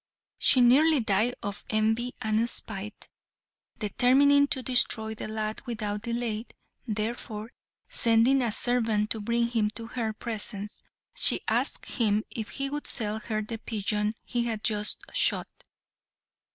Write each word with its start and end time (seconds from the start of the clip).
She 0.39 0.61
nearly 0.61 0.99
died 0.99 1.35
of 1.43 1.63
envy 1.69 2.15
and 2.23 2.49
spite, 2.49 3.07
determining 3.77 4.47
to 4.47 4.63
destroy 4.63 5.13
the 5.13 5.27
lad 5.27 5.61
without 5.67 6.01
delay; 6.01 6.47
therefore, 6.87 7.51
sending 7.87 8.41
a 8.41 8.51
servant 8.51 9.11
to 9.11 9.19
bring 9.19 9.49
him 9.49 9.69
to 9.75 9.85
her 9.85 10.11
presence, 10.11 10.81
she 11.13 11.41
asked 11.47 11.85
him 11.85 12.23
if 12.31 12.49
he 12.49 12.67
would 12.67 12.87
sell 12.87 13.19
her 13.19 13.43
the 13.43 13.59
pigeon 13.59 14.15
he 14.25 14.45
had 14.45 14.63
just 14.63 14.97
shot. 15.13 15.47